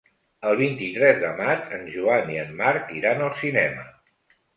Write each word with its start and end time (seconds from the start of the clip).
El 0.51 0.55
vint-i-tres 0.59 1.19
de 1.23 1.33
maig 1.41 1.67
en 1.77 1.83
Joan 1.95 2.31
i 2.37 2.39
en 2.45 2.49
Marc 2.63 2.89
iran 3.01 3.21
al 3.27 3.31
cinema. 3.43 3.85